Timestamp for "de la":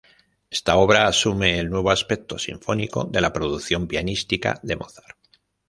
3.03-3.31